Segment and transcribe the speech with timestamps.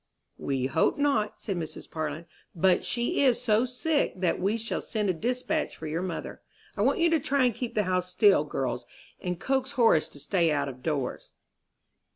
[0.39, 1.87] "We hope not," said Mrs.
[1.87, 6.41] Parlin, "but she is so sick that we shall send a despatch for your mother.
[6.75, 8.87] I want you to try and keep the house still, girls,
[9.21, 11.29] and coax Horace to stay out of doors."